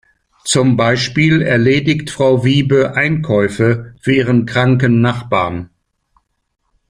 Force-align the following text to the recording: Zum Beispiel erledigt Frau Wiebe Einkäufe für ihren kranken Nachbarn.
Zum 0.45 0.77
Beispiel 0.77 1.43
erledigt 1.43 2.09
Frau 2.09 2.43
Wiebe 2.43 2.95
Einkäufe 2.95 3.93
für 3.99 4.11
ihren 4.13 4.47
kranken 4.47 4.99
Nachbarn. 4.99 5.69